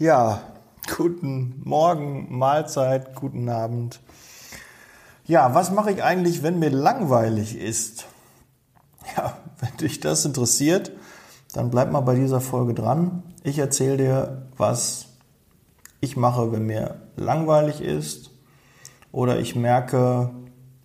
[0.00, 0.40] Ja,
[0.96, 4.00] guten Morgen, Mahlzeit, guten Abend.
[5.26, 8.06] Ja, was mache ich eigentlich, wenn mir langweilig ist?
[9.14, 10.90] Ja, wenn dich das interessiert,
[11.52, 13.24] dann bleib mal bei dieser Folge dran.
[13.42, 15.08] Ich erzähle dir, was
[16.00, 18.30] ich mache, wenn mir langweilig ist
[19.12, 20.30] oder ich merke,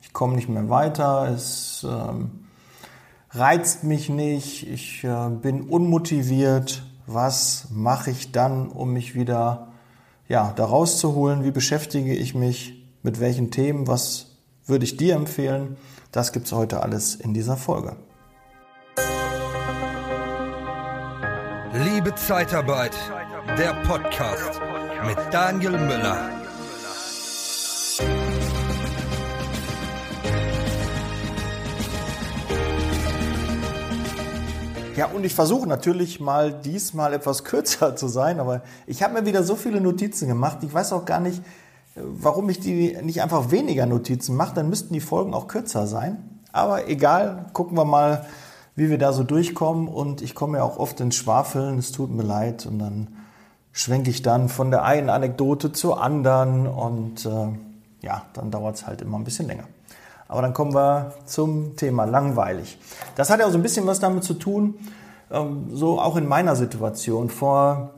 [0.02, 2.48] ich komme nicht mehr weiter, es ähm,
[3.30, 6.84] reizt mich nicht, ich äh, bin unmotiviert.
[7.08, 9.68] Was mache ich dann, um mich wieder
[10.28, 11.44] ja, da rauszuholen?
[11.44, 12.84] Wie beschäftige ich mich?
[13.04, 13.88] Mit welchen Themen?
[13.88, 15.78] Was würde ich dir empfehlen?
[16.12, 17.96] Das gibt es heute alles in dieser Folge.
[21.74, 22.96] Liebe Zeitarbeit,
[23.56, 24.60] der Podcast
[25.06, 26.45] mit Daniel Müller.
[34.96, 39.26] Ja, und ich versuche natürlich mal diesmal etwas kürzer zu sein, aber ich habe mir
[39.26, 40.60] wieder so viele Notizen gemacht.
[40.62, 41.42] Ich weiß auch gar nicht,
[41.96, 44.56] warum ich die nicht einfach weniger Notizen mache.
[44.56, 46.40] Dann müssten die Folgen auch kürzer sein.
[46.54, 48.26] Aber egal, gucken wir mal,
[48.78, 49.90] wie wir da so durchkommen.
[49.90, 52.66] Und ich komme ja auch oft ins Schwafeln, es tut mir leid.
[52.66, 53.08] Und dann
[53.74, 56.68] schwenke ich dann von der einen Anekdote zur anderen.
[56.68, 57.50] Und äh,
[58.02, 59.66] ja, dann dauert es halt immer ein bisschen länger.
[60.28, 62.78] Aber dann kommen wir zum Thema langweilig.
[63.16, 64.76] Das hat ja auch so ein bisschen was damit zu tun,
[65.32, 67.30] ähm, so auch in meiner Situation.
[67.30, 67.92] Vor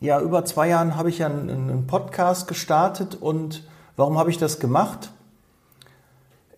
[0.00, 3.64] ja, über zwei Jahren habe ich ja einen Podcast gestartet und
[3.96, 5.10] warum habe ich das gemacht?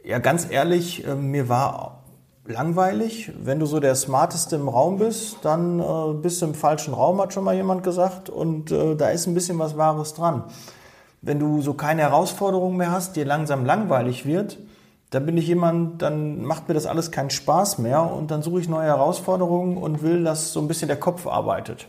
[0.05, 2.01] Ja, ganz ehrlich, äh, mir war
[2.47, 3.33] langweilig.
[3.43, 7.21] Wenn du so der Smarteste im Raum bist, dann äh, bist du im falschen Raum,
[7.21, 8.29] hat schon mal jemand gesagt.
[8.29, 10.45] Und äh, da ist ein bisschen was Wahres dran.
[11.23, 14.59] Wenn du so keine Herausforderungen mehr hast, dir langsam langweilig wird,
[15.11, 18.61] dann bin ich jemand, dann macht mir das alles keinen Spaß mehr und dann suche
[18.61, 21.89] ich neue Herausforderungen und will, dass so ein bisschen der Kopf arbeitet.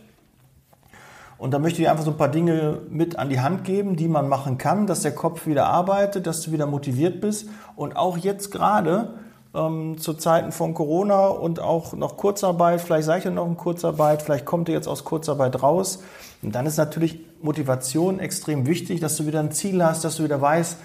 [1.38, 4.06] Und da möchte ich einfach so ein paar Dinge mit an die Hand geben, die
[4.06, 7.48] man machen kann, dass der Kopf wieder arbeitet, dass du wieder motiviert bist.
[7.74, 9.14] Und auch jetzt gerade
[9.52, 14.22] ähm, zu Zeiten von Corona und auch noch Kurzarbeit, vielleicht seid ihr noch in Kurzarbeit,
[14.22, 16.02] vielleicht kommt ihr jetzt aus Kurzarbeit raus.
[16.42, 20.24] Und dann ist natürlich Motivation extrem wichtig, dass du wieder ein Ziel hast, dass du
[20.24, 20.78] wieder weißt,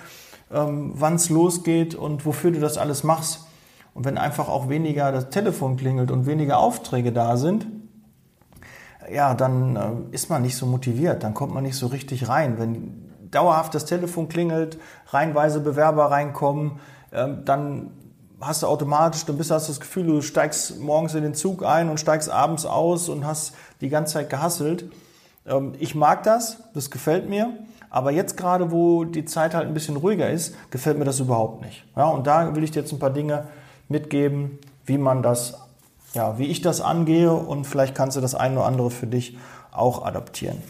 [0.52, 3.48] ähm, wann es losgeht und wofür du das alles machst.
[3.94, 7.68] Und wenn einfach auch weniger das Telefon klingelt und weniger Aufträge da sind,
[9.12, 12.60] ja, dann äh, ist man nicht so motiviert, dann kommt man nicht so richtig rein.
[12.60, 16.80] Wenn dauerhaft das Telefon klingelt, reihenweise Bewerber reinkommen,
[17.12, 17.92] äh, dann
[18.40, 21.66] hast du automatisch, dann bist du hast das Gefühl, du steigst morgens in den Zug
[21.66, 24.86] ein und steigst abends aus und hast die ganze Zeit gehasselt.
[25.46, 27.54] Ähm, ich mag das, das gefällt mir.
[27.90, 31.62] Aber jetzt gerade, wo die Zeit halt ein bisschen ruhiger ist, gefällt mir das überhaupt
[31.62, 31.86] nicht.
[31.96, 33.48] Ja, und da will ich dir jetzt ein paar Dinge
[33.88, 35.60] mitgeben, wie man das,
[36.14, 39.38] ja, wie ich das angehe und vielleicht kannst du das eine oder andere für dich
[39.72, 40.62] auch adaptieren.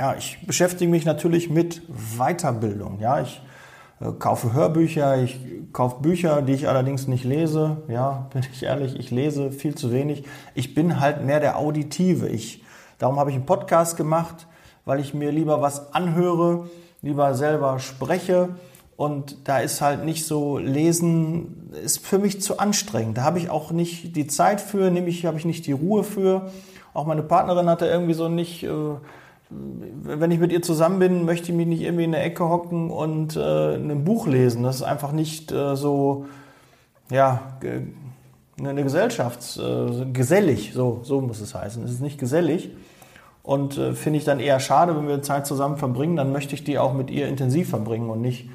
[0.00, 1.82] Ja, ich beschäftige mich natürlich mit
[2.18, 3.00] Weiterbildung.
[3.00, 3.40] Ja, ich
[4.00, 5.38] äh, kaufe Hörbücher, ich
[5.72, 7.78] kaufe Bücher, die ich allerdings nicht lese.
[7.88, 10.24] Ja, bin ich ehrlich, ich lese viel zu wenig.
[10.54, 12.28] Ich bin halt mehr der Auditive.
[12.28, 12.64] Ich,
[12.98, 14.46] darum habe ich einen Podcast gemacht
[14.86, 16.70] weil ich mir lieber was anhöre,
[17.02, 18.48] lieber selber spreche.
[18.96, 23.18] Und da ist halt nicht so lesen, ist für mich zu anstrengend.
[23.18, 26.50] Da habe ich auch nicht die Zeit für, nämlich habe ich nicht die Ruhe für.
[26.94, 28.70] Auch meine Partnerin hatte irgendwie so nicht, äh,
[29.50, 32.90] wenn ich mit ihr zusammen bin, möchte ich mich nicht irgendwie in der Ecke hocken
[32.90, 34.62] und äh, ein Buch lesen.
[34.62, 36.24] Das ist einfach nicht äh, so,
[37.10, 37.58] ja,
[38.58, 39.60] eine Gesellschafts,
[40.14, 41.84] gesellig, so, so muss es heißen.
[41.84, 42.70] Es ist nicht gesellig.
[43.46, 46.64] Und äh, finde ich dann eher schade, wenn wir Zeit zusammen verbringen, dann möchte ich
[46.64, 48.50] die auch mit ihr intensiv verbringen und nicht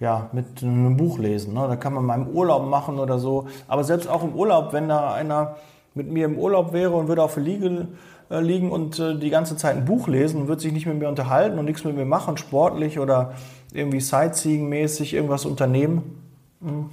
[0.00, 1.54] ja, mit einem Buch lesen.
[1.54, 1.66] Ne?
[1.66, 3.46] Da kann man mal im Urlaub machen oder so.
[3.68, 5.56] Aber selbst auch im Urlaub, wenn da einer
[5.94, 7.88] mit mir im Urlaub wäre und würde auf der Liege
[8.28, 10.98] äh, liegen und äh, die ganze Zeit ein Buch lesen und würde sich nicht mit
[10.98, 13.32] mir unterhalten und nichts mit mir machen, sportlich oder
[13.72, 16.20] irgendwie Sightseeing-mäßig irgendwas unternehmen.
[16.60, 16.90] Hm.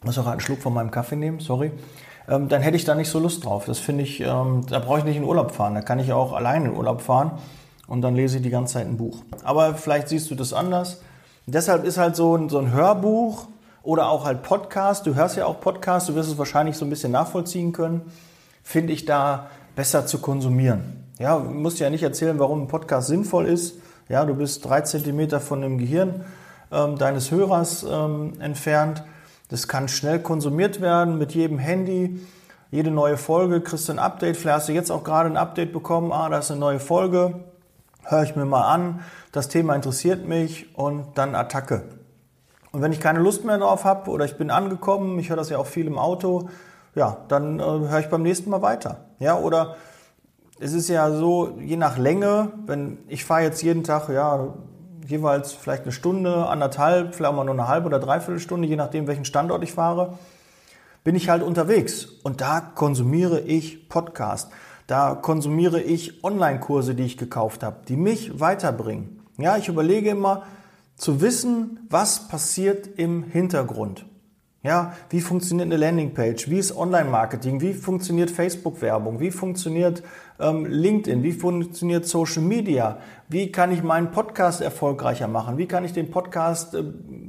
[0.00, 1.70] Ich muss auch einen Schluck von meinem Kaffee nehmen, sorry
[2.28, 3.64] ähm, dann hätte ich da nicht so Lust drauf.
[3.66, 5.74] Das finde ich, ähm, da brauche ich nicht in Urlaub fahren.
[5.74, 7.32] Da kann ich auch alleine in Urlaub fahren
[7.86, 9.22] und dann lese ich die ganze Zeit ein Buch.
[9.44, 11.00] Aber vielleicht siehst du das anders.
[11.46, 13.46] Deshalb ist halt so ein, so ein Hörbuch
[13.82, 16.90] oder auch halt Podcast, du hörst ja auch Podcast, du wirst es wahrscheinlich so ein
[16.90, 18.02] bisschen nachvollziehen können,
[18.64, 19.46] finde ich da
[19.76, 21.04] besser zu konsumieren.
[21.20, 23.76] Ja, musst ja nicht erzählen, warum ein Podcast sinnvoll ist.
[24.08, 26.24] Ja, du bist drei Zentimeter von dem Gehirn
[26.72, 29.04] ähm, deines Hörers ähm, entfernt.
[29.48, 32.20] Das kann schnell konsumiert werden mit jedem Handy.
[32.70, 34.36] Jede neue Folge kriegst du ein Update.
[34.36, 36.10] Vielleicht hast du jetzt auch gerade ein Update bekommen.
[36.12, 37.44] Ah, da ist eine neue Folge.
[38.02, 39.00] Hör ich mir mal an.
[39.30, 41.84] Das Thema interessiert mich und dann Attacke.
[42.72, 45.48] Und wenn ich keine Lust mehr drauf habe oder ich bin angekommen, ich höre das
[45.48, 46.48] ja auch viel im Auto,
[46.94, 49.06] ja, dann äh, höre ich beim nächsten Mal weiter.
[49.18, 49.76] Ja, oder
[50.58, 54.54] es ist ja so, je nach Länge, wenn ich fahre jetzt jeden Tag, ja,
[55.06, 58.76] jeweils vielleicht eine Stunde, anderthalb, vielleicht auch mal nur eine halbe oder dreiviertel Stunde, je
[58.76, 60.18] nachdem, welchen Standort ich fahre,
[61.04, 62.06] bin ich halt unterwegs.
[62.22, 64.50] Und da konsumiere ich Podcast.
[64.86, 69.20] Da konsumiere ich Online-Kurse, die ich gekauft habe, die mich weiterbringen.
[69.38, 70.42] Ja, ich überlege immer
[70.96, 74.06] zu wissen, was passiert im Hintergrund.
[74.66, 76.50] Ja, wie funktioniert eine Landingpage?
[76.50, 77.60] Wie ist Online-Marketing?
[77.60, 79.20] Wie funktioniert Facebook-Werbung?
[79.20, 80.02] Wie funktioniert
[80.40, 81.22] ähm, LinkedIn?
[81.22, 82.98] Wie funktioniert Social Media?
[83.28, 85.56] Wie kann ich meinen Podcast erfolgreicher machen?
[85.56, 86.82] Wie kann ich den Podcast äh,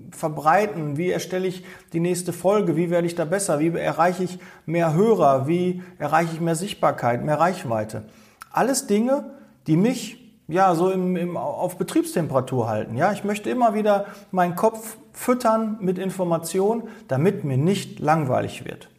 [0.09, 0.97] verbreiten?
[0.97, 1.63] Wie erstelle ich
[1.93, 2.75] die nächste Folge?
[2.75, 3.59] Wie werde ich da besser?
[3.59, 5.47] Wie erreiche ich mehr Hörer?
[5.47, 8.05] Wie erreiche ich mehr Sichtbarkeit, mehr Reichweite?
[8.49, 9.29] Alles Dinge,
[9.67, 12.95] die mich ja, so im, im, auf Betriebstemperatur halten.
[12.97, 18.89] Ja, ich möchte immer wieder meinen Kopf füttern mit Informationen, damit mir nicht langweilig wird.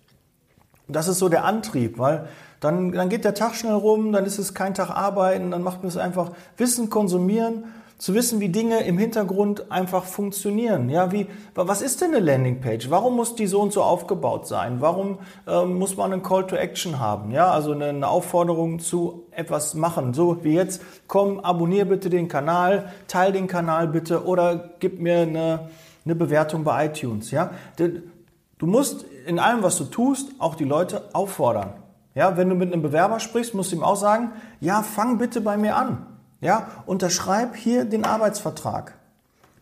[0.88, 2.28] Das ist so der Antrieb, weil
[2.60, 5.82] dann, dann geht der Tag schnell rum, dann ist es kein Tag arbeiten, dann macht
[5.82, 7.64] man es einfach Wissen konsumieren
[7.98, 10.88] zu wissen, wie Dinge im Hintergrund einfach funktionieren.
[10.88, 12.90] Ja, wie, was ist denn eine Landingpage?
[12.90, 14.80] Warum muss die so und so aufgebaut sein?
[14.80, 15.18] Warum
[15.48, 17.32] ähm, muss man einen Call to Action haben?
[17.32, 20.14] Ja, also eine Aufforderung zu etwas machen.
[20.14, 25.18] So wie jetzt, komm, abonnier bitte den Kanal, teil den Kanal bitte oder gib mir
[25.18, 25.68] eine,
[26.04, 27.32] eine Bewertung bei iTunes.
[27.32, 31.74] Ja, du musst in allem, was du tust, auch die Leute auffordern.
[32.14, 35.40] Ja, wenn du mit einem Bewerber sprichst, musst du ihm auch sagen, ja, fang bitte
[35.40, 36.06] bei mir an.
[36.40, 38.94] Ja, unterschreib hier den Arbeitsvertrag.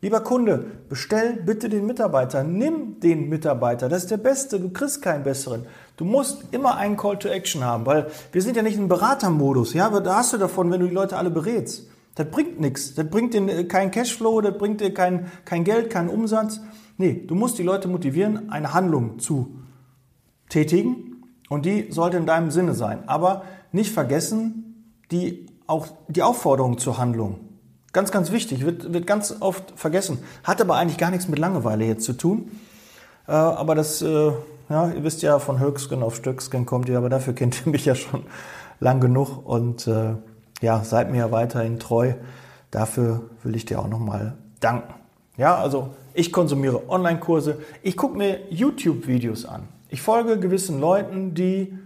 [0.03, 5.01] Lieber Kunde, bestell bitte den Mitarbeiter, nimm den Mitarbeiter, das ist der Beste, du kriegst
[5.01, 5.67] keinen besseren.
[5.97, 9.73] Du musst immer einen Call to Action haben, weil wir sind ja nicht im Beratermodus,
[9.73, 11.89] ja, da hast du davon, wenn du die Leute alle berätst.
[12.15, 16.09] Das bringt nichts, das bringt dir keinen Cashflow, das bringt dir kein, kein Geld, keinen
[16.09, 16.61] Umsatz.
[16.99, 19.57] Nee, du musst die Leute motivieren, eine Handlung zu
[20.49, 23.09] tätigen und die sollte in deinem Sinne sein.
[23.09, 27.41] Aber nicht vergessen, die auch die Aufforderung zur Handlung.
[27.93, 30.19] Ganz, ganz wichtig, wird, wird ganz oft vergessen.
[30.45, 32.51] Hat aber eigentlich gar nichts mit Langeweile jetzt zu tun.
[33.27, 34.33] Äh, aber das, äh,
[34.69, 37.85] ja, ihr wisst ja, von Höchsken auf Stöcksken kommt ihr, aber dafür kennt ihr mich
[37.85, 38.25] ja schon
[38.81, 40.15] lang genug und äh,
[40.61, 42.15] ja, seid mir ja weiterhin treu.
[42.71, 44.95] Dafür will ich dir auch nochmal danken.
[45.37, 49.69] Ja, also ich konsumiere Online-Kurse, ich gucke mir YouTube-Videos an.
[49.89, 51.79] Ich folge gewissen Leuten, die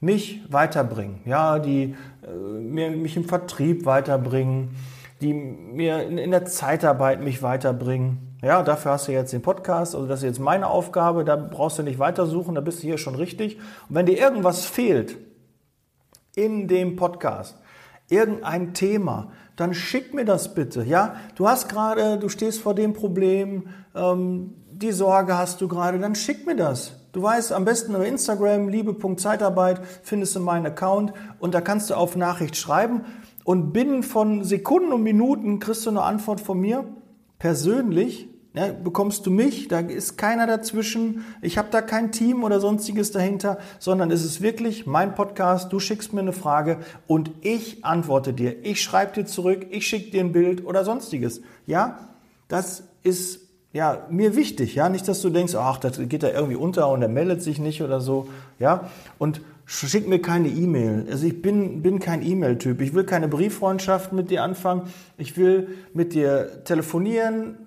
[0.00, 4.76] mich weiterbringen, ja, die äh, mir, mich im Vertrieb weiterbringen,
[5.20, 8.38] die mir in, in, der Zeitarbeit mich weiterbringen.
[8.42, 11.78] Ja, dafür hast du jetzt den Podcast, also das ist jetzt meine Aufgabe, da brauchst
[11.78, 13.56] du nicht weitersuchen, da bist du hier schon richtig.
[13.88, 15.16] Und wenn dir irgendwas fehlt
[16.36, 17.58] in dem Podcast,
[18.08, 20.84] irgendein Thema, dann schick mir das bitte.
[20.84, 25.98] Ja, du hast gerade, du stehst vor dem Problem, ähm, die Sorge hast du gerade,
[25.98, 26.97] dann schick mir das.
[27.12, 31.94] Du weißt, am besten über Instagram, liebe.zeitarbeit, findest du meinen Account und da kannst du
[31.94, 33.02] auf Nachricht schreiben
[33.44, 36.84] und binnen von Sekunden und Minuten kriegst du eine Antwort von mir.
[37.38, 42.60] Persönlich ja, bekommst du mich, da ist keiner dazwischen, ich habe da kein Team oder
[42.60, 47.86] sonstiges dahinter, sondern es ist wirklich mein Podcast, du schickst mir eine Frage und ich
[47.86, 48.64] antworte dir.
[48.66, 51.40] Ich schreibe dir zurück, ich schicke dir ein Bild oder sonstiges.
[51.66, 52.10] Ja,
[52.48, 56.56] das ist ja, mir wichtig, ja, nicht, dass du denkst, ach, das geht da irgendwie
[56.56, 58.28] unter und er meldet sich nicht oder so,
[58.58, 58.88] ja,
[59.18, 61.06] und schick mir keine E-Mail.
[61.10, 62.80] Also ich bin, bin kein E-Mail-Typ.
[62.80, 64.82] Ich will keine Brieffreundschaft mit dir anfangen.
[65.18, 67.58] Ich will mit dir telefonieren,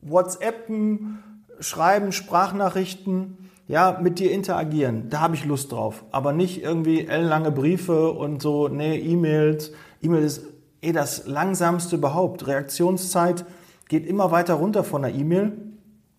[0.00, 1.22] WhatsAppen,
[1.60, 5.10] schreiben, Sprachnachrichten, ja, mit dir interagieren.
[5.10, 6.04] Da habe ich Lust drauf.
[6.10, 9.72] Aber nicht irgendwie ellenlange Briefe und so, nee, E-Mails.
[10.02, 10.42] E-Mail ist
[10.82, 12.48] eh das langsamste überhaupt.
[12.48, 13.44] Reaktionszeit
[13.88, 15.52] geht immer weiter runter von der E-Mail.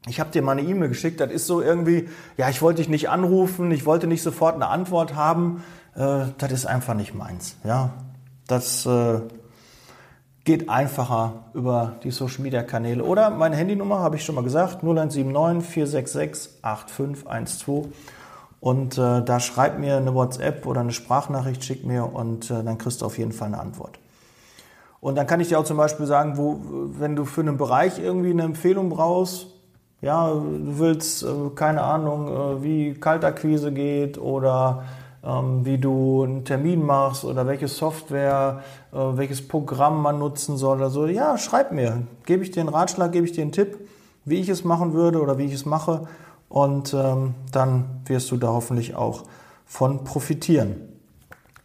[0.07, 2.89] Ich habe dir mal eine E-Mail geschickt, das ist so irgendwie, ja, ich wollte dich
[2.89, 5.63] nicht anrufen, ich wollte nicht sofort eine Antwort haben.
[5.95, 7.57] Äh, das ist einfach nicht meins.
[7.63, 7.93] Ja,
[8.47, 9.19] das äh,
[10.45, 13.03] geht einfacher über die Social Media Kanäle.
[13.03, 17.87] Oder meine Handynummer habe ich schon mal gesagt, 0179 466 8512.
[18.61, 22.77] Und äh, da schreib mir eine WhatsApp oder eine Sprachnachricht, schick mir und äh, dann
[22.77, 23.99] kriegst du auf jeden Fall eine Antwort.
[25.01, 26.59] Und dann kann ich dir auch zum Beispiel sagen, wo,
[26.99, 29.47] wenn du für einen Bereich irgendwie eine Empfehlung brauchst,
[30.01, 34.83] ja, du willst, äh, keine Ahnung, äh, wie Kaltakquise geht oder
[35.23, 38.63] ähm, wie du einen Termin machst oder welche Software,
[38.93, 42.03] äh, welches Programm man nutzen soll oder so, ja, schreib mir.
[42.25, 43.77] Gebe ich dir einen Ratschlag, gebe ich dir einen Tipp,
[44.25, 46.07] wie ich es machen würde oder wie ich es mache.
[46.47, 49.23] Und ähm, dann wirst du da hoffentlich auch
[49.65, 50.88] von profitieren.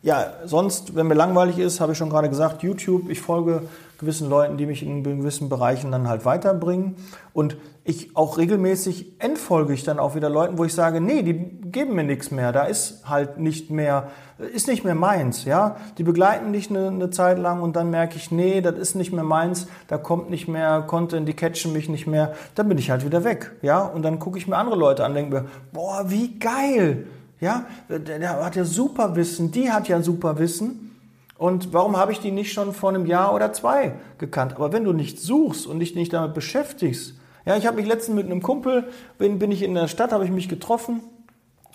[0.04, 3.08] Ja, sonst, wenn mir langweilig ist, habe ich schon gerade gesagt, YouTube.
[3.08, 3.62] Ich folge
[3.96, 6.96] gewissen Leuten, die mich in gewissen Bereichen dann halt weiterbringen.
[7.32, 11.32] Und ich auch regelmäßig entfolge ich dann auch wieder Leuten, wo ich sage, nee, die
[11.70, 12.52] geben mir nichts mehr.
[12.52, 14.08] Da ist halt nicht mehr,
[14.52, 15.76] ist nicht mehr meins, ja.
[15.96, 19.10] Die begleiten dich eine, eine Zeit lang und dann merke ich, nee, das ist nicht
[19.10, 19.68] mehr meins.
[19.88, 22.34] Da kommt nicht mehr Content, die catchen mich nicht mehr.
[22.56, 23.80] Dann bin ich halt wieder weg, ja.
[23.80, 27.06] Und dann gucke ich mir andere Leute an, denke mir, boah, wie geil.
[27.44, 30.96] Ja, der hat ja super Wissen, die hat ja super Wissen.
[31.36, 34.54] Und warum habe ich die nicht schon vor einem Jahr oder zwei gekannt?
[34.56, 38.16] Aber wenn du nicht suchst und dich nicht damit beschäftigst, ja, ich habe mich letztens
[38.16, 41.02] mit einem Kumpel, bin, bin ich in der Stadt, habe ich mich getroffen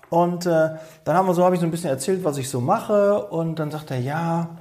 [0.10, 0.72] und äh,
[1.04, 3.60] dann haben wir so, habe ich so ein bisschen erzählt, was ich so mache und
[3.60, 4.58] dann sagt er, ja,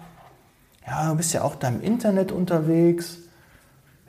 [0.86, 3.27] ja, du bist ja auch da im Internet unterwegs.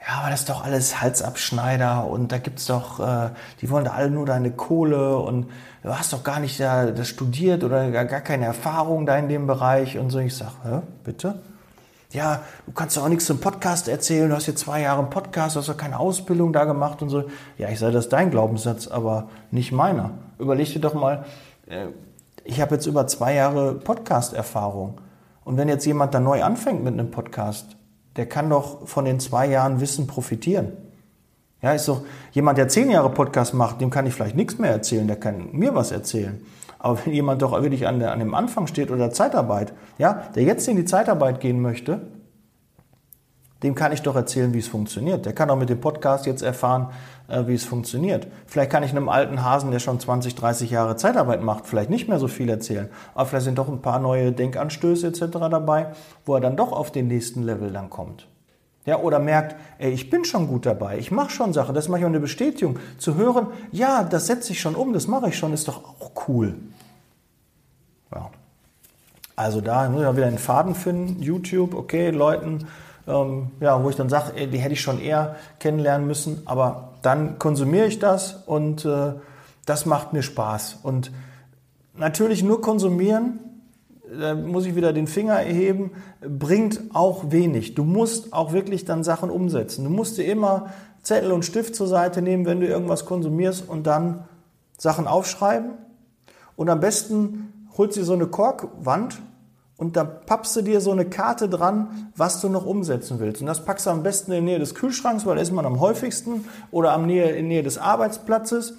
[0.08, 3.30] Ja, aber das ist doch alles Halsabschneider und da gibt's doch, äh,
[3.62, 5.48] die wollen da alle nur deine Kohle und
[5.84, 9.28] du hast doch gar nicht da, das studiert oder gar, gar keine Erfahrung da in
[9.28, 10.20] dem Bereich und so.
[10.20, 11.40] Ich sage, hä, bitte?
[12.12, 15.10] Ja, du kannst doch auch nichts zum Podcast erzählen, du hast jetzt zwei Jahre einen
[15.10, 17.26] Podcast, du hast doch keine Ausbildung da gemacht und so.
[17.58, 20.12] Ja, ich sage, das ist dein Glaubenssatz, aber nicht meiner.
[20.40, 21.26] Überleg dir doch mal,
[21.68, 21.88] äh,
[22.46, 25.00] ich habe jetzt über zwei Jahre Podcast-Erfahrung.
[25.44, 27.76] Und wenn jetzt jemand da neu anfängt mit einem Podcast,
[28.20, 30.74] der kann doch von den zwei Jahren Wissen profitieren.
[31.62, 32.02] Ja, ist doch
[32.34, 35.54] jemand, der zehn Jahre Podcast macht, dem kann ich vielleicht nichts mehr erzählen, der kann
[35.54, 36.42] mir was erzählen.
[36.80, 40.44] Aber wenn jemand doch wirklich an, der, an dem Anfang steht oder Zeitarbeit, ja, der
[40.44, 42.02] jetzt in die Zeitarbeit gehen möchte,
[43.64, 45.26] dem kann ich doch erzählen, wie es funktioniert.
[45.26, 46.88] Der kann auch mit dem Podcast jetzt erfahren,
[47.28, 48.28] äh, wie es funktioniert.
[48.46, 52.08] Vielleicht kann ich einem alten Hasen, der schon 20, 30 Jahre Zeitarbeit macht, vielleicht nicht
[52.08, 52.90] mehr so viel erzählen.
[53.14, 55.22] Aber vielleicht sind doch ein paar neue Denkanstöße etc.
[55.52, 55.92] dabei,
[56.26, 58.28] wo er dann doch auf den nächsten Level dann kommt.
[58.86, 61.90] Ja, oder merkt, ey, ich bin schon gut dabei, ich mache schon Sachen, das ist
[61.90, 62.80] manchmal eine Bestätigung.
[62.98, 66.28] Zu hören, ja, das setze ich schon um, das mache ich schon, ist doch auch
[66.28, 66.56] cool.
[68.12, 68.32] Ja.
[69.36, 72.68] Also da muss ich auch wieder einen Faden finden, YouTube, okay, Leuten,
[73.10, 77.40] ähm, ja, wo ich dann sage, die hätte ich schon eher kennenlernen müssen, aber dann
[77.40, 79.14] konsumiere ich das und äh,
[79.66, 80.80] das macht mir Spaß.
[80.84, 81.12] Und
[81.96, 83.40] natürlich nur konsumieren
[84.18, 87.76] da muss ich wieder den Finger erheben, bringt auch wenig.
[87.76, 89.84] Du musst auch wirklich dann Sachen umsetzen.
[89.84, 90.70] Du musst dir immer
[91.04, 94.26] Zettel und Stift zur Seite nehmen, wenn du irgendwas konsumierst und dann
[94.78, 95.72] Sachen aufschreiben.
[96.56, 99.22] Und am besten holst du dir so eine Korkwand
[99.80, 103.40] und da pappst du dir so eine Karte dran, was du noch umsetzen willst.
[103.40, 105.66] Und das packst du am besten in der Nähe des Kühlschranks, weil da ist man
[105.66, 108.74] am häufigsten, oder am Nähe, in Nähe des Arbeitsplatzes.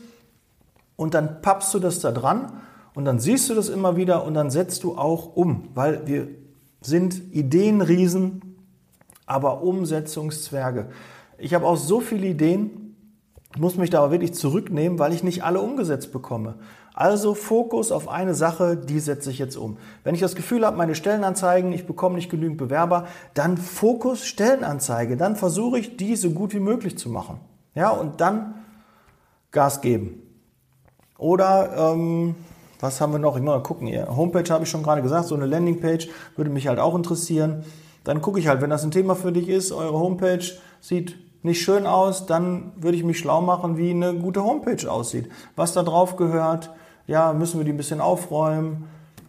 [0.97, 2.53] Und dann pappst du das da dran
[2.95, 6.29] und dann siehst du das immer wieder und dann setzt du auch um, weil wir
[6.83, 8.43] sind Ideenriesen,
[9.25, 10.91] aber Umsetzungszwerge.
[11.39, 12.95] Ich habe auch so viele Ideen,
[13.59, 16.57] muss mich da aber wirklich zurücknehmen, weil ich nicht alle umgesetzt bekomme.
[17.01, 19.79] Also Fokus auf eine Sache, die setze ich jetzt um.
[20.05, 25.17] Wenn ich das Gefühl habe, meine Stellenanzeigen, ich bekomme nicht genügend Bewerber, dann Fokus Stellenanzeige.
[25.17, 27.41] Dann versuche ich, die so gut wie möglich zu machen.
[27.75, 28.55] Ja, und dann
[29.51, 30.21] Gas geben.
[31.17, 32.35] Oder ähm,
[32.81, 33.35] was haben wir noch?
[33.37, 34.15] Ich muss mal gucken hier.
[34.15, 37.65] Homepage habe ich schon gerade gesagt, so eine Landingpage würde mich halt auch interessieren.
[38.05, 40.45] Dann gucke ich halt, wenn das ein Thema für dich ist, eure Homepage
[40.83, 45.31] sieht nicht schön aus, dann würde ich mich schlau machen, wie eine gute Homepage aussieht.
[45.57, 46.69] Was da drauf gehört,
[47.11, 48.85] ja, müssen wir die ein bisschen aufräumen.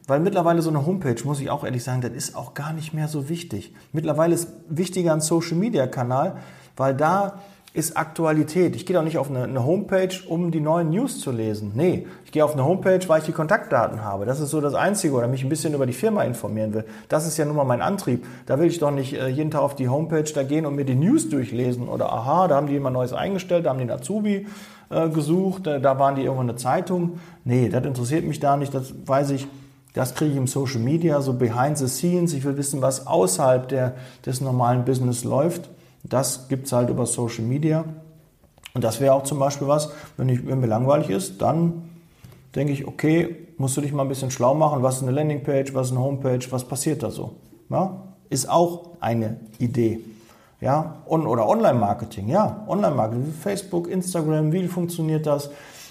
[0.08, 2.94] Weil mittlerweile so eine Homepage, muss ich auch ehrlich sagen, das ist auch gar nicht
[2.94, 3.74] mehr so wichtig.
[3.92, 6.38] Mittlerweile ist wichtiger ein Social Media Kanal,
[6.76, 7.40] weil da
[7.74, 8.76] ist Aktualität.
[8.76, 11.72] Ich gehe doch nicht auf eine, eine, Homepage, um die neuen News zu lesen.
[11.74, 14.26] Nee, ich gehe auf eine Homepage, weil ich die Kontaktdaten habe.
[14.26, 16.84] Das ist so das Einzige oder mich ein bisschen über die Firma informieren will.
[17.08, 18.26] Das ist ja nun mal mein Antrieb.
[18.46, 20.86] Da will ich doch nicht äh, jeden Tag auf die Homepage da gehen und mir
[20.86, 23.92] die News durchlesen oder aha, da haben die jemand Neues eingestellt, da haben die einen
[23.92, 24.46] Azubi
[24.92, 27.20] äh, gesucht, da waren die irgendwo eine Zeitung.
[27.44, 29.48] Nee, das interessiert mich da nicht, das weiß ich.
[29.94, 32.34] Das kriege ich im Social Media, so behind the scenes.
[32.34, 33.96] Ich will wissen, was außerhalb der,
[34.26, 35.70] des normalen Business läuft.
[36.04, 37.84] Das gibt es halt über Social Media.
[38.74, 41.90] Und das wäre auch zum Beispiel was, wenn, ich, wenn mir langweilig ist, dann
[42.56, 45.74] denke ich, okay, musst du dich mal ein bisschen schlau machen, was ist eine Landingpage,
[45.74, 47.36] was ist eine Homepage, was passiert da so.
[47.70, 48.02] Ja?
[48.30, 50.00] Ist auch eine Idee.
[50.62, 51.02] Ja?
[51.06, 55.50] Und, oder Online-Marketing, ja, Online-Marketing, Facebook, Instagram, wie funktioniert das?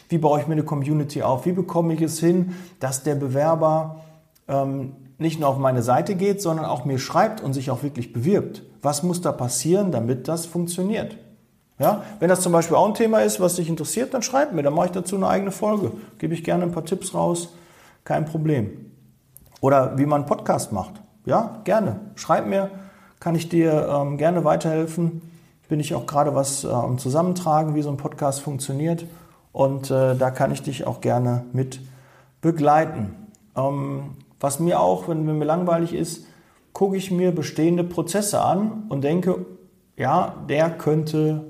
[0.08, 1.44] Wie baue ich mir eine Community auf?
[1.44, 4.00] Wie bekomme ich es hin, dass der Bewerber
[4.48, 8.12] ähm, nicht nur auf meine Seite geht, sondern auch mir schreibt und sich auch wirklich
[8.12, 8.62] bewirbt?
[8.82, 11.16] Was muss da passieren, damit das funktioniert?
[11.78, 14.62] Ja, wenn das zum Beispiel auch ein Thema ist, was dich interessiert, dann schreib mir,
[14.62, 15.92] dann mache ich dazu eine eigene Folge.
[16.18, 17.54] Gebe ich gerne ein paar Tipps raus,
[18.04, 18.90] kein Problem.
[19.60, 21.00] Oder wie man einen Podcast macht.
[21.24, 22.00] Ja, gerne.
[22.16, 22.70] Schreib mir,
[23.20, 25.22] kann ich dir ähm, gerne weiterhelfen.
[25.68, 29.06] Bin ich auch gerade was äh, am Zusammentragen, wie so ein Podcast funktioniert.
[29.52, 31.80] Und äh, da kann ich dich auch gerne mit
[32.40, 33.14] begleiten.
[33.56, 36.24] Ähm, was mir auch, wenn mir langweilig ist,
[36.72, 39.44] gucke ich mir bestehende Prozesse an und denke,
[39.96, 41.44] ja, der könnte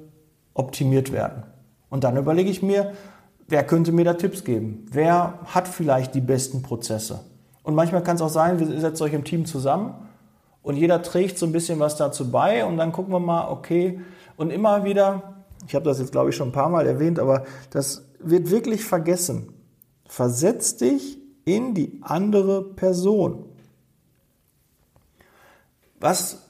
[0.54, 1.44] optimiert werden.
[1.88, 2.92] Und dann überlege ich mir,
[3.46, 4.86] wer könnte mir da Tipps geben?
[4.90, 7.20] Wer hat vielleicht die besten Prozesse?
[7.62, 9.94] Und manchmal kann es auch sein, wir setzen euch im Team zusammen
[10.62, 14.00] und jeder trägt so ein bisschen was dazu bei und dann gucken wir mal, okay,
[14.36, 17.44] und immer wieder, ich habe das jetzt glaube ich schon ein paar Mal erwähnt, aber
[17.70, 19.52] das wird wirklich vergessen.
[20.06, 23.44] Versetz dich in die andere Person.
[25.98, 26.46] Was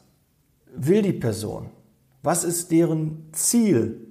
[0.74, 1.70] will die Person?
[2.22, 4.06] Was ist deren Ziel?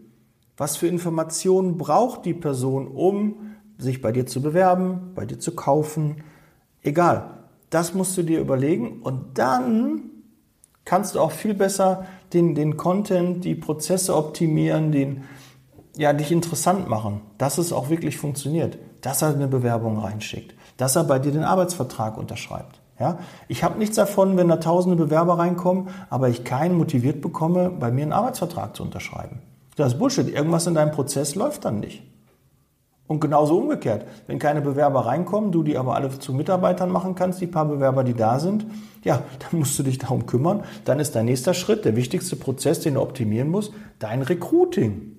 [0.58, 5.56] Was für Informationen braucht die Person, um sich bei dir zu bewerben, bei dir zu
[5.56, 6.24] kaufen?
[6.84, 7.38] Egal.
[7.69, 10.01] Das musst du dir überlegen und dann
[10.85, 15.23] kannst du auch viel besser den, den Content, die Prozesse optimieren, den,
[15.95, 20.95] ja, dich interessant machen, dass es auch wirklich funktioniert, dass er eine Bewerbung reinschickt, dass
[20.95, 22.79] er bei dir den Arbeitsvertrag unterschreibt.
[22.99, 23.19] Ja?
[23.47, 27.91] Ich habe nichts davon, wenn da tausende Bewerber reinkommen, aber ich keinen motiviert bekomme, bei
[27.91, 29.41] mir einen Arbeitsvertrag zu unterschreiben.
[29.75, 30.27] Das ist Bullshit.
[30.27, 32.03] Irgendwas in deinem Prozess läuft dann nicht.
[33.09, 34.05] Und genauso umgekehrt.
[34.27, 38.03] Wenn keine Bewerber reinkommen, du die aber alle zu Mitarbeitern machen kannst, die paar Bewerber,
[38.03, 38.67] die da sind,
[39.03, 40.63] ja, dann musst du dich darum kümmern.
[40.85, 45.17] Dann ist dein nächster Schritt, der wichtigste Prozess, den du optimieren musst, dein Recruiting.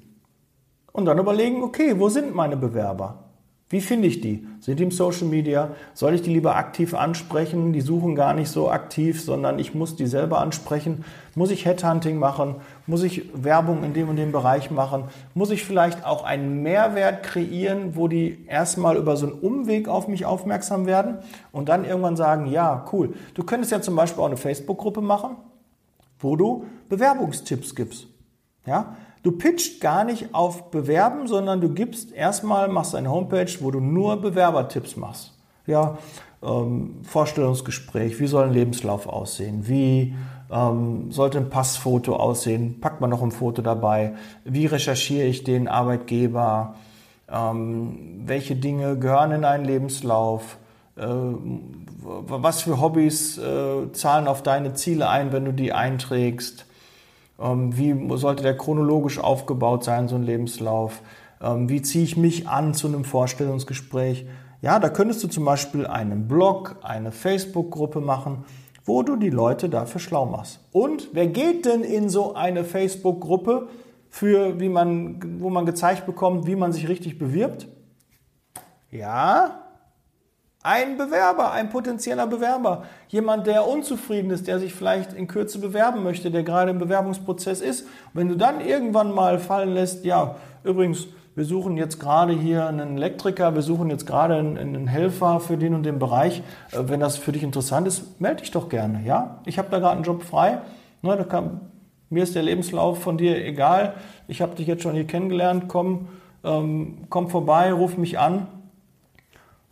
[0.93, 3.25] Und dann überlegen, okay, wo sind meine Bewerber?
[3.73, 4.47] Wie finde ich die?
[4.61, 5.71] Sind die im Social Media?
[5.95, 7.73] Soll ich die lieber aktiv ansprechen?
[7.73, 11.05] Die suchen gar nicht so aktiv, sondern ich muss die selber ansprechen.
[11.37, 12.57] Muss ich Headhunting machen?
[12.91, 15.05] Muss ich Werbung in dem und dem Bereich machen?
[15.33, 20.09] Muss ich vielleicht auch einen Mehrwert kreieren, wo die erstmal über so einen Umweg auf
[20.09, 21.19] mich aufmerksam werden
[21.53, 23.15] und dann irgendwann sagen, ja, cool.
[23.35, 25.37] Du könntest ja zum Beispiel auch eine Facebook-Gruppe machen,
[26.19, 28.09] wo du Bewerbungstipps gibst.
[28.67, 33.71] Ja, Du pitcht gar nicht auf Bewerben, sondern du gibst erstmal, machst eine Homepage, wo
[33.71, 35.35] du nur Bewerbertipps machst.
[35.67, 35.99] Ja,
[36.43, 39.69] ähm, Vorstellungsgespräch, wie soll ein Lebenslauf aussehen?
[39.69, 40.15] Wie
[40.51, 42.81] ähm, sollte ein Passfoto aussehen?
[42.81, 44.15] Packt man noch ein Foto dabei?
[44.45, 46.75] Wie recherchiere ich den Arbeitgeber?
[47.31, 50.59] Ähm, welche Dinge gehören in einen Lebenslauf?
[50.97, 51.07] Äh,
[52.03, 56.67] was für Hobbys äh, zahlen auf deine Ziele ein, wenn du die einträgst?
[57.41, 61.01] Ähm, wie sollte der chronologisch aufgebaut sein, so ein Lebenslauf?
[61.41, 64.27] Ähm, wie ziehe ich mich an zu einem Vorstellungsgespräch?
[64.63, 68.45] Ja, da könntest du zum Beispiel einen Blog, eine Facebook-Gruppe machen,
[68.91, 70.59] wo du die Leute dafür schlau machst.
[70.73, 73.69] Und wer geht denn in so eine Facebook-Gruppe,
[74.09, 77.69] für wie man, wo man gezeigt bekommt, wie man sich richtig bewirbt?
[78.91, 79.61] Ja,
[80.65, 86.03] ein Bewerber, ein potenzieller Bewerber, jemand, der unzufrieden ist, der sich vielleicht in Kürze bewerben
[86.03, 87.87] möchte, der gerade im Bewerbungsprozess ist.
[88.13, 91.07] wenn du dann irgendwann mal fallen lässt, ja, übrigens,
[91.41, 95.73] wir suchen jetzt gerade hier einen Elektriker, wir suchen jetzt gerade einen, Helfer für den
[95.73, 96.43] und den Bereich.
[96.71, 99.01] Äh, wenn das für dich interessant ist, melde dich doch gerne.
[99.07, 100.59] Ja, ich habe da gerade einen Job frei.
[101.01, 101.63] Ne, da kann,
[102.11, 103.95] mir ist der Lebenslauf von dir egal.
[104.29, 105.65] Ich habe dich jetzt schon hier kennengelernt.
[105.67, 106.09] Komm,
[106.45, 108.47] ähm, komm vorbei, ruf mich an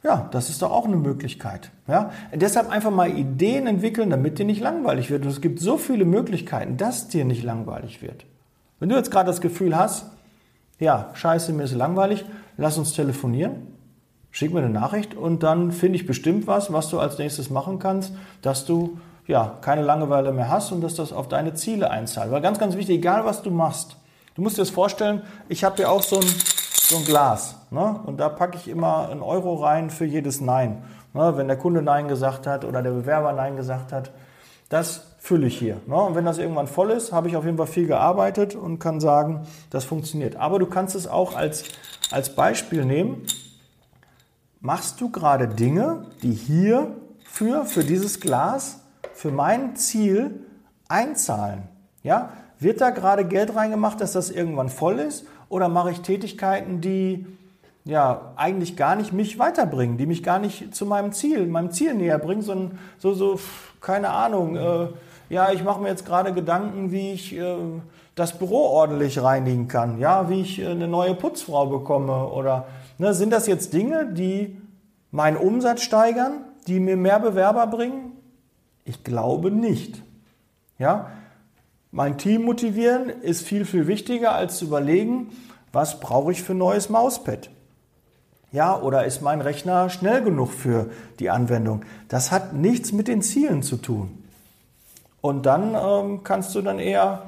[0.05, 1.73] ja, das ist doch auch eine Möglichkeit.
[1.89, 2.13] Ja?
[2.33, 5.25] Deshalb einfach mal Ideen entwickeln, damit dir nicht langweilig wird.
[5.25, 8.25] Und es gibt so viele Möglichkeiten, dass dir nicht langweilig wird.
[8.79, 10.07] Wenn du jetzt gerade das Gefühl hast,
[10.79, 12.25] ja, scheiße, mir ist langweilig,
[12.57, 13.69] lass uns telefonieren,
[14.31, 17.79] schick mir eine Nachricht und dann finde ich bestimmt was, was du als nächstes machen
[17.79, 18.13] kannst,
[18.43, 22.31] dass du ja, keine Langeweile mehr hast und dass das auf deine Ziele einzahlt.
[22.31, 23.97] Weil ganz, ganz wichtig, egal was du machst,
[24.35, 26.27] du musst dir das vorstellen, ich habe ja auch so ein
[26.89, 27.57] so ein Glas.
[27.71, 28.01] Ne?
[28.07, 30.83] Und da packe ich immer einen Euro rein für jedes Nein.
[31.13, 31.37] Ne?
[31.37, 34.11] Wenn der Kunde Nein gesagt hat oder der Bewerber Nein gesagt hat,
[34.69, 35.77] das fülle ich hier.
[35.87, 35.95] Ne?
[35.95, 38.99] Und wenn das irgendwann voll ist, habe ich auf jeden Fall viel gearbeitet und kann
[38.99, 40.37] sagen, das funktioniert.
[40.37, 41.65] Aber du kannst es auch als,
[42.11, 43.27] als Beispiel nehmen.
[44.61, 48.81] Machst du gerade Dinge, die hier für, für dieses Glas,
[49.13, 50.47] für mein Ziel
[50.89, 51.65] einzahlen?
[52.03, 52.31] Ja?
[52.59, 55.27] Wird da gerade Geld reingemacht, dass das irgendwann voll ist?
[55.51, 57.27] Oder mache ich Tätigkeiten, die
[57.85, 61.93] ja eigentlich gar nicht mich weiterbringen, die mich gar nicht zu meinem Ziel, meinem Ziel
[61.93, 63.39] näher bringen, sondern so, so
[63.83, 64.89] keine Ahnung, äh,
[65.29, 67.57] ja, ich mache mir jetzt gerade Gedanken, wie ich äh,
[68.15, 72.67] das Büro ordentlich reinigen kann, ja, wie ich äh, eine neue Putzfrau bekomme oder
[72.99, 74.57] ne, sind das jetzt Dinge, die
[75.11, 78.13] meinen Umsatz steigern, die mir mehr Bewerber bringen?
[78.85, 80.03] Ich glaube nicht.
[80.79, 81.11] Ja,
[81.91, 85.31] mein Team motivieren ist viel, viel wichtiger als zu überlegen,
[85.73, 87.51] was brauche ich für neues Mauspad.
[88.51, 91.83] Ja, oder ist mein Rechner schnell genug für die Anwendung?
[92.09, 94.25] Das hat nichts mit den Zielen zu tun.
[95.29, 97.25] Und dann ähm, kannst du dann eher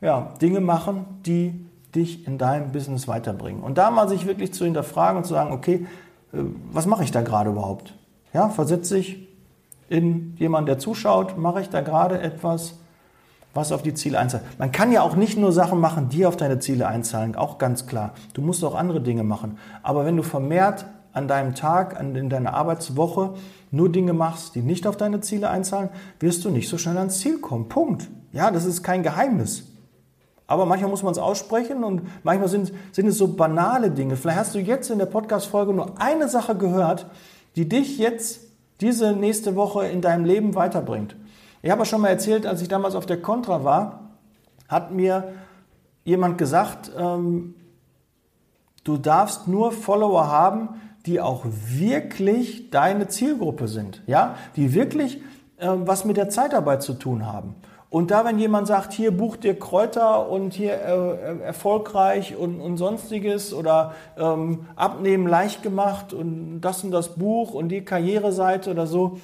[0.00, 1.54] ja, Dinge machen, die
[1.94, 3.62] dich in deinem Business weiterbringen.
[3.62, 5.86] Und da mal sich wirklich zu hinterfragen und zu sagen, okay,
[6.32, 6.38] äh,
[6.72, 7.94] was mache ich da gerade überhaupt?
[8.32, 9.28] Ja, versetze dich
[9.88, 12.74] in jemanden, der zuschaut, mache ich da gerade etwas,
[13.54, 14.42] was auf die Ziele einzahlt.
[14.58, 17.86] Man kann ja auch nicht nur Sachen machen, die auf deine Ziele einzahlen, auch ganz
[17.86, 18.14] klar.
[18.34, 19.58] Du musst auch andere Dinge machen.
[19.84, 20.86] Aber wenn du vermehrt
[21.18, 23.34] an deinem Tag, in deiner Arbeitswoche
[23.70, 27.18] nur Dinge machst, die nicht auf deine Ziele einzahlen, wirst du nicht so schnell ans
[27.18, 27.68] Ziel kommen.
[27.68, 28.08] Punkt.
[28.32, 29.64] Ja, das ist kein Geheimnis.
[30.46, 34.16] Aber manchmal muss man es aussprechen und manchmal sind, sind es so banale Dinge.
[34.16, 37.06] Vielleicht hast du jetzt in der Podcast-Folge nur eine Sache gehört,
[37.56, 38.40] die dich jetzt
[38.80, 41.16] diese nächste Woche in deinem Leben weiterbringt.
[41.60, 44.10] Ich habe schon mal erzählt, als ich damals auf der Contra war,
[44.68, 45.32] hat mir
[46.04, 47.54] jemand gesagt, ähm,
[48.84, 55.18] du darfst nur Follower haben, die auch wirklich deine Zielgruppe sind, ja, die wirklich
[55.58, 57.54] äh, was mit der Zeitarbeit zu tun haben.
[57.90, 62.76] Und da, wenn jemand sagt, hier bucht dir Kräuter und hier äh, erfolgreich und, und
[62.76, 68.86] sonstiges oder ähm, abnehmen leicht gemacht und das und das Buch und die Karriereseite oder
[68.86, 69.18] so,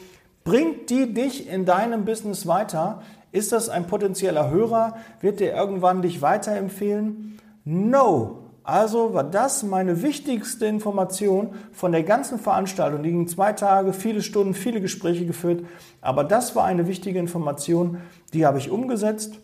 [0.44, 3.02] bringt die dich in deinem Business weiter?
[3.32, 4.96] Ist das ein potenzieller Hörer?
[5.20, 7.38] Wird der irgendwann dich weiterempfehlen?
[7.66, 13.03] No, also war das meine wichtigste Information von der ganzen Veranstaltung.
[13.03, 15.66] Die ging zwei Tage, viele Stunden, viele Gespräche geführt.
[16.00, 17.98] Aber das war eine wichtige Information,
[18.33, 19.38] die habe ich umgesetzt.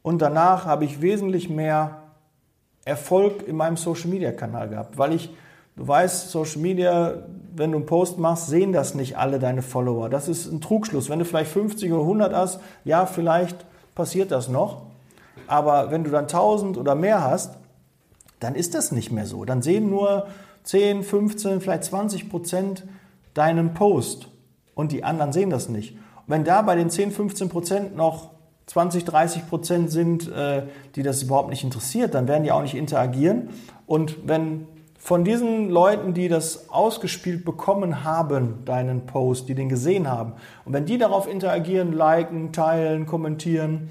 [0.00, 2.04] Und danach habe ich wesentlich mehr
[2.86, 5.30] Erfolg in meinem Social-Media-Kanal gehabt, weil ich,
[5.76, 7.22] du weißt, Social Media,
[7.54, 10.08] wenn du einen Post machst, sehen das nicht alle deine Follower.
[10.08, 11.10] Das ist ein Trugschluss.
[11.10, 14.82] Wenn du vielleicht 50 oder 100 hast, ja, vielleicht passiert das noch.
[15.46, 17.56] Aber wenn du dann 1000 oder mehr hast,
[18.44, 19.44] dann ist das nicht mehr so.
[19.44, 20.28] Dann sehen nur
[20.64, 22.84] 10, 15, vielleicht 20 Prozent
[23.34, 24.28] deinen Post
[24.74, 25.92] und die anderen sehen das nicht.
[25.92, 28.30] Und wenn da bei den 10, 15 Prozent noch
[28.66, 30.62] 20, 30 Prozent sind, äh,
[30.94, 33.50] die das überhaupt nicht interessiert, dann werden die auch nicht interagieren.
[33.86, 34.66] Und wenn
[34.98, 40.32] von diesen Leuten, die das ausgespielt bekommen haben, deinen Post, die den gesehen haben,
[40.64, 43.90] und wenn die darauf interagieren, liken, teilen, kommentieren,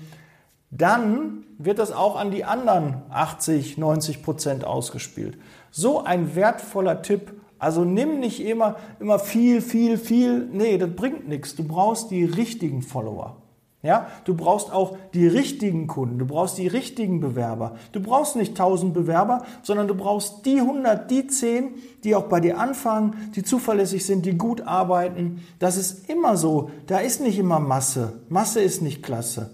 [0.75, 5.37] dann wird das auch an die anderen 80, 90 Prozent ausgespielt.
[5.71, 7.33] So ein wertvoller Tipp.
[7.59, 10.47] Also nimm nicht immer, immer viel, viel, viel.
[10.51, 11.55] Nee, das bringt nichts.
[11.55, 13.37] Du brauchst die richtigen Follower.
[13.83, 17.75] Ja, du brauchst auch die richtigen Kunden, du brauchst die richtigen Bewerber.
[17.91, 21.73] Du brauchst nicht 1000 Bewerber, sondern du brauchst die 100, die 10,
[22.05, 25.41] die auch bei dir anfangen, die zuverlässig sind, die gut arbeiten.
[25.59, 26.71] Das ist immer so.
[26.87, 28.21] Da ist nicht immer Masse.
[28.29, 29.49] Masse ist nicht klasse.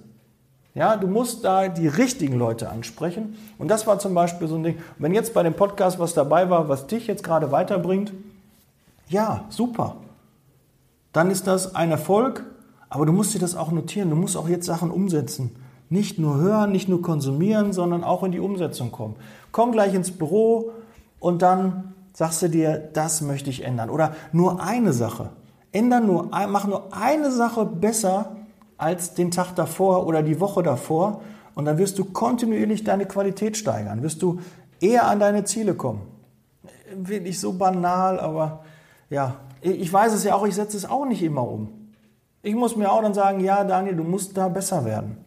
[0.76, 3.36] Ja, du musst da die richtigen Leute ansprechen.
[3.58, 4.78] Und das war zum Beispiel so ein Ding.
[4.98, 8.14] wenn jetzt bei dem Podcast was dabei war, was dich jetzt gerade weiterbringt,
[9.08, 9.96] ja, super.
[11.12, 12.46] Dann ist das ein Erfolg,
[12.90, 14.12] aber du musst dir das auch notieren.
[14.12, 15.56] Du musst auch jetzt Sachen umsetzen.
[15.90, 19.16] Nicht nur hören, nicht nur konsumieren, sondern auch in die Umsetzung kommen.
[19.52, 20.72] Komm gleich ins Büro
[21.20, 23.90] und dann sagst du dir, das möchte ich ändern.
[23.90, 25.30] Oder nur eine Sache.
[25.72, 28.36] Ändern nur, mach nur eine Sache besser
[28.80, 31.22] als den Tag davor oder die Woche davor.
[31.54, 34.40] Und dann wirst du kontinuierlich deine Qualität steigern, wirst du
[34.80, 36.02] eher an deine Ziele kommen.
[36.96, 38.64] Wirklich so banal, aber
[39.10, 41.92] ja, ich weiß es ja auch, ich setze es auch nicht immer um.
[42.42, 45.18] Ich muss mir auch dann sagen, ja, Daniel, du musst da besser werden.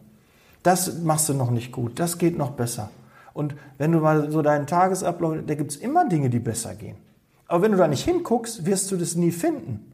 [0.63, 2.89] Das machst du noch nicht gut, das geht noch besser.
[3.33, 6.97] Und wenn du mal so deinen Tagesablauf, da gibt es immer Dinge, die besser gehen.
[7.47, 9.92] Aber wenn du da nicht hinguckst, wirst du das nie finden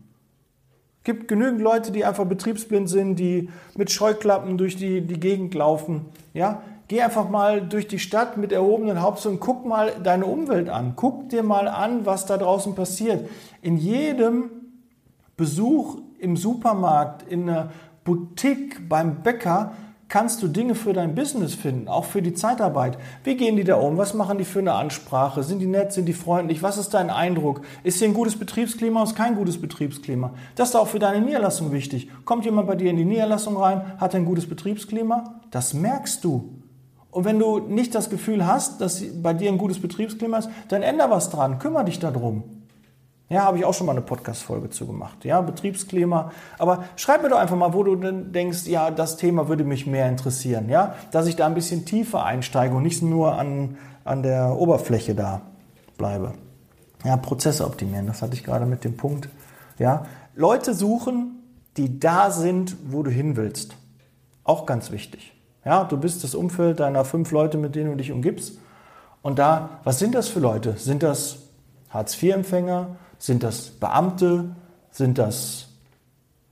[1.09, 6.05] gibt genügend Leute, die einfach betriebsblind sind, die mit Scheuklappen durch die, die Gegend laufen.
[6.35, 6.61] Ja?
[6.87, 10.93] Geh einfach mal durch die Stadt mit erhobenen Haupt und guck mal deine Umwelt an.
[10.95, 13.27] Guck dir mal an, was da draußen passiert.
[13.63, 14.51] In jedem
[15.35, 17.71] Besuch im Supermarkt, in einer
[18.03, 19.71] Boutique, beim Bäcker
[20.09, 22.97] kannst du Dinge für dein Business finden, auch für die Zeitarbeit.
[23.23, 23.97] Wie gehen die da um?
[23.97, 25.43] Was machen die für eine Ansprache?
[25.43, 25.93] Sind die nett?
[25.93, 26.63] Sind die freundlich?
[26.63, 27.61] Was ist dein Eindruck?
[27.83, 30.33] Ist hier ein gutes Betriebsklima oder ist kein gutes Betriebsklima?
[30.55, 32.09] Das ist auch für deine Niederlassung wichtig.
[32.25, 35.35] Kommt jemand bei dir in die Niederlassung rein, hat ein gutes Betriebsklima?
[35.51, 36.55] Das merkst du.
[37.11, 40.83] Und wenn du nicht das Gefühl hast, dass bei dir ein gutes Betriebsklima ist, dann
[40.83, 42.58] änder was dran, kümmere dich darum.
[43.29, 45.23] Ja, habe ich auch schon mal eine Podcast-Folge zu gemacht.
[45.23, 46.31] Ja, Betriebsklima.
[46.57, 49.85] Aber schreib mir doch einfach mal, wo du denn denkst, ja, das Thema würde mich
[49.85, 50.67] mehr interessieren.
[50.67, 55.13] Ja, dass ich da ein bisschen tiefer einsteige und nicht nur an, an der Oberfläche
[55.13, 55.41] da
[55.97, 56.33] bleibe.
[57.05, 58.07] Ja, Prozesse optimieren.
[58.07, 59.29] Das hatte ich gerade mit dem Punkt.
[59.77, 61.43] Ja, Leute suchen,
[61.77, 63.75] die da sind, wo du hin willst.
[64.43, 65.33] Auch ganz wichtig.
[65.63, 68.57] Ja, du bist das Umfeld deiner fünf Leute, mit denen du dich umgibst.
[69.21, 70.77] Und da, was sind das für Leute?
[70.77, 71.37] Sind das
[71.89, 72.95] Hartz-IV-Empfänger?
[73.19, 74.55] Sind das Beamte?
[74.89, 75.67] Sind das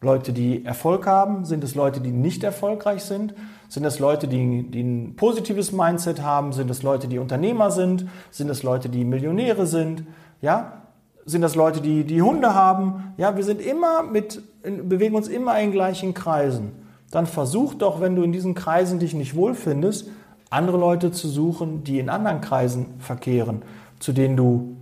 [0.01, 1.45] Leute, die Erfolg haben?
[1.45, 3.33] Sind es Leute, die nicht erfolgreich sind?
[3.67, 6.53] Sind es Leute, die, die ein positives Mindset haben?
[6.53, 8.07] Sind es Leute, die Unternehmer sind?
[8.29, 10.03] Sind es Leute, die Millionäre sind?
[10.41, 10.83] Ja?
[11.27, 13.13] sind das Leute, die, die Hunde haben.
[13.17, 16.71] Ja, wir sind immer mit, bewegen uns immer in gleichen Kreisen.
[17.11, 20.07] Dann versuch doch, wenn du in diesen Kreisen dich nicht wohlfindest,
[20.49, 23.61] andere Leute zu suchen, die in anderen Kreisen verkehren,
[23.99, 24.77] zu denen du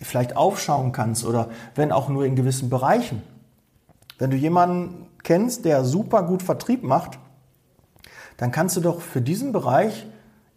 [0.00, 3.22] vielleicht aufschauen kannst oder wenn auch nur in gewissen Bereichen.
[4.18, 7.18] Wenn du jemanden kennst, der super gut Vertrieb macht,
[8.36, 10.06] dann kannst du doch für diesen Bereich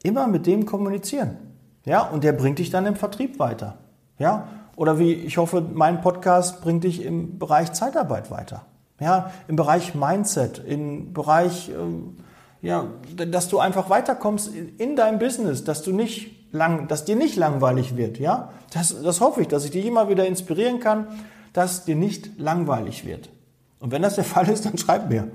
[0.04, 1.38] immer mit dem kommunizieren.
[1.86, 3.78] Ja, und der bringt dich dann im Vertrieb weiter.
[4.18, 8.66] Ja, oder wie ich hoffe, mein Podcast bringt dich im Bereich Zeitarbeit weiter.
[9.00, 15.64] Ja, im Bereich Mindset, im Bereich, äh, ja, dass du einfach weiterkommst in deinem Business,
[15.64, 18.18] dass du nicht lang, dass dir nicht langweilig wird.
[18.18, 21.08] Ja, das, das hoffe ich, dass ich dich immer wieder inspirieren kann,
[21.52, 23.30] dass dir nicht langweilig wird.
[23.80, 25.30] Und wenn das der Fall ist, dann schreib mir.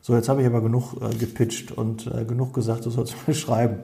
[0.00, 3.34] So, jetzt habe ich aber genug äh, gepitcht und äh, genug gesagt, du sollst mir
[3.34, 3.78] schreiben.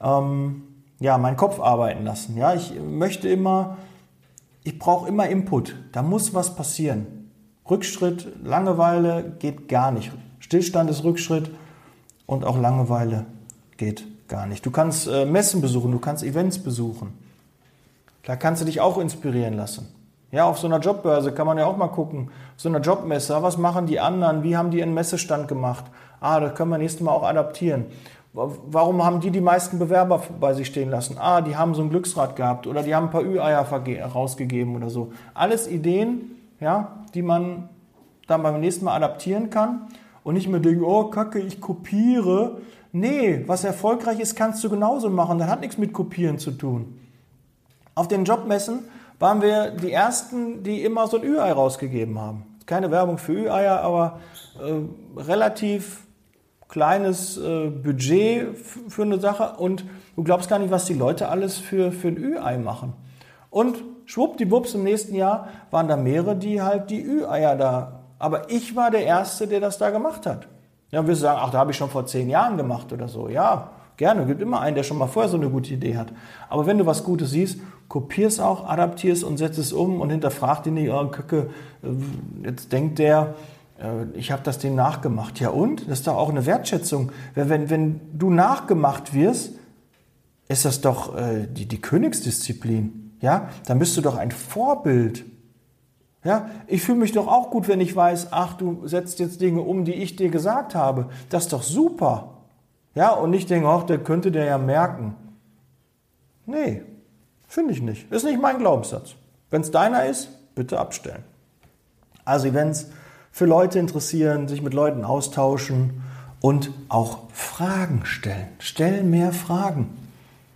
[0.00, 0.62] Ähm,
[1.00, 2.38] ja, meinen Kopf arbeiten lassen.
[2.38, 3.76] Ja, ich möchte immer
[4.66, 5.76] ich brauche immer Input.
[5.92, 7.30] Da muss was passieren.
[7.68, 10.10] Rückschritt, Langeweile geht gar nicht.
[10.38, 11.50] Stillstand ist Rückschritt
[12.24, 13.26] und auch Langeweile
[13.76, 14.64] geht gar nicht.
[14.64, 17.12] Du kannst äh, Messen besuchen, du kannst Events besuchen.
[18.24, 19.88] Da kannst du dich auch inspirieren lassen.
[20.32, 22.30] Ja, auf so einer Jobbörse kann man ja auch mal gucken.
[22.56, 24.42] Auf so einer Jobmesse, was machen die anderen?
[24.42, 25.84] Wie haben die ihren Messestand gemacht?
[26.20, 27.86] Ah, das können wir nächstes Mal auch adaptieren.
[28.32, 31.18] Warum haben die die meisten Bewerber bei sich stehen lassen?
[31.20, 34.90] Ah, die haben so ein Glücksrad gehabt oder die haben ein paar Ü-Eier rausgegeben oder
[34.90, 35.12] so.
[35.34, 37.68] Alles Ideen, ja, die man
[38.26, 39.82] dann beim nächsten Mal adaptieren kann
[40.24, 42.56] und nicht mehr denken, oh Kacke, ich kopiere.
[42.96, 45.40] Nee, was erfolgreich ist, kannst du genauso machen.
[45.40, 47.00] Das hat nichts mit Kopieren zu tun.
[47.96, 48.84] Auf den Jobmessen
[49.18, 52.46] waren wir die Ersten, die immer so ein Ü-Ei rausgegeben haben.
[52.66, 54.20] Keine Werbung für Ü-Eier, aber
[54.62, 56.06] äh, relativ
[56.68, 58.56] kleines äh, Budget
[58.88, 62.16] für eine Sache und du glaubst gar nicht, was die Leute alles für, für ein
[62.16, 62.92] Ü-Ei machen.
[63.50, 68.04] Und schwuppdiwupps im nächsten Jahr waren da mehrere, die halt die Ü-Eier da.
[68.20, 70.46] Aber ich war der Erste, der das da gemacht hat.
[70.94, 73.08] Ja, dann wirst du sagen, ach, da habe ich schon vor zehn Jahren gemacht oder
[73.08, 73.28] so.
[73.28, 74.26] Ja, gerne.
[74.26, 76.12] Gibt immer einen, der schon mal vorher so eine gute Idee hat.
[76.48, 80.00] Aber wenn du was Gutes siehst, kopier es auch, adaptier es und setz es um
[80.00, 81.50] und hinterfrag den nicht, oh, Kacke,
[81.82, 83.34] äh, jetzt denkt der,
[83.80, 85.40] äh, ich habe das dem nachgemacht.
[85.40, 85.80] Ja und?
[85.88, 87.10] Das ist doch auch eine Wertschätzung.
[87.34, 89.54] Wenn, wenn du nachgemacht wirst,
[90.46, 93.16] ist das doch äh, die, die Königsdisziplin.
[93.20, 95.24] Ja, dann bist du doch ein Vorbild.
[96.24, 99.60] Ja, ich fühle mich doch auch gut, wenn ich weiß, ach, du setzt jetzt Dinge
[99.60, 101.10] um, die ich dir gesagt habe.
[101.28, 102.30] Das ist doch super.
[102.94, 105.14] Ja, und nicht denke, ach, der könnte der ja merken.
[106.46, 106.82] Nee,
[107.46, 108.10] finde ich nicht.
[108.10, 109.14] Ist nicht mein Glaubenssatz.
[109.50, 111.24] Wenn es deiner ist, bitte abstellen.
[112.24, 112.88] Also Events,
[113.30, 116.02] für Leute interessieren, sich mit Leuten austauschen
[116.40, 118.48] und auch Fragen stellen.
[118.60, 119.90] Stell mehr Fragen.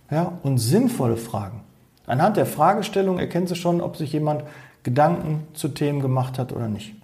[0.09, 1.61] Ja, und sinnvolle Fragen.
[2.07, 4.43] Anhand der Fragestellung erkennst du schon, ob sich jemand
[4.83, 6.95] Gedanken zu Themen gemacht hat oder nicht.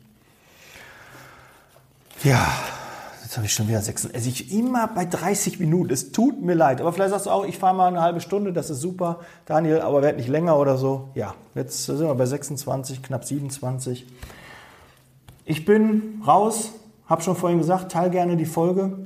[2.23, 2.47] Ja,
[3.23, 4.09] jetzt habe ich schon wieder sechs.
[4.11, 5.91] Also ich immer bei 30 Minuten.
[5.91, 6.79] Es tut mir leid.
[6.79, 9.81] Aber vielleicht sagst du auch, ich fahre mal eine halbe Stunde, das ist super, Daniel,
[9.81, 11.09] aber werd nicht länger oder so.
[11.13, 14.05] Ja, jetzt sind wir bei 26, knapp 27.
[15.43, 16.71] Ich bin raus,
[17.07, 18.97] habe schon vorhin gesagt, teile gerne die Folge.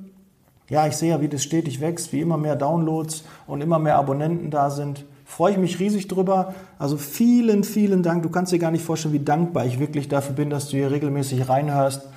[0.69, 3.97] Ja, ich sehe ja, wie das stetig wächst, wie immer mehr Downloads und immer mehr
[3.97, 5.03] Abonnenten da sind.
[5.29, 6.55] Freue ich mich riesig drüber.
[6.79, 8.23] Also vielen, vielen Dank.
[8.23, 10.89] Du kannst dir gar nicht vorstellen, wie dankbar ich wirklich dafür bin, dass du hier
[10.89, 12.07] regelmäßig reinhörst,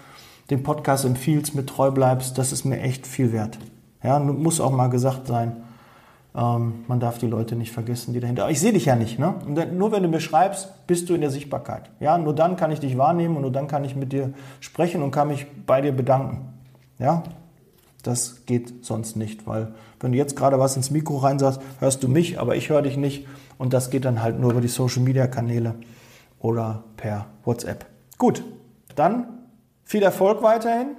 [0.48, 2.38] den Podcast empfiehlst, mit treu bleibst.
[2.38, 3.59] Das ist mir echt viel wert.
[4.03, 5.59] Ja, muss auch mal gesagt sein.
[6.35, 8.44] Ähm, man darf die Leute nicht vergessen, die dahinter.
[8.44, 9.18] Aber ich sehe dich ja nicht.
[9.18, 9.35] Ne?
[9.46, 11.90] Und nur wenn du mir schreibst, bist du in der Sichtbarkeit.
[12.01, 15.03] Ja, nur dann kann ich dich wahrnehmen und nur dann kann ich mit dir sprechen
[15.03, 16.48] und kann mich bei dir bedanken.
[16.98, 17.22] Ja,
[18.03, 22.09] das geht sonst nicht, weil wenn du jetzt gerade was ins Mikro reinsagst, hörst du
[22.09, 23.27] mich, aber ich höre dich nicht.
[23.59, 25.77] Und das geht dann halt nur über die Social Media Kanäle
[26.41, 27.87] oder per WhatsApp.
[28.19, 28.43] Gut,
[28.97, 29.27] dann
[29.85, 30.97] viel Erfolg weiterhin.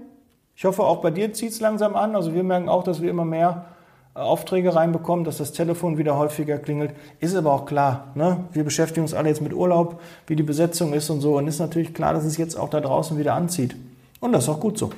[0.55, 2.15] Ich hoffe, auch bei dir zieht es langsam an.
[2.15, 3.65] Also wir merken auch, dass wir immer mehr
[4.13, 6.93] Aufträge reinbekommen, dass das Telefon wieder häufiger klingelt.
[7.19, 8.45] Ist aber auch klar, ne?
[8.51, 11.37] wir beschäftigen uns alle jetzt mit Urlaub, wie die Besetzung ist und so.
[11.37, 13.75] Und ist natürlich klar, dass es jetzt auch da draußen wieder anzieht.
[14.19, 14.91] Und das ist auch gut so.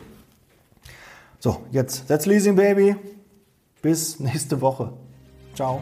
[1.40, 2.96] So, jetzt, that's Leasing Baby.
[3.82, 4.94] Bis nächste Woche.
[5.54, 5.82] Ciao.